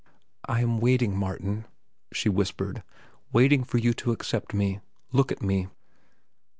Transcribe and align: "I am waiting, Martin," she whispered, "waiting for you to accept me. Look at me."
"I 0.47 0.61
am 0.61 0.79
waiting, 0.79 1.15
Martin," 1.15 1.67
she 2.11 2.27
whispered, 2.27 2.81
"waiting 3.31 3.63
for 3.63 3.77
you 3.77 3.93
to 3.93 4.11
accept 4.11 4.51
me. 4.51 4.79
Look 5.11 5.31
at 5.31 5.43
me." 5.43 5.67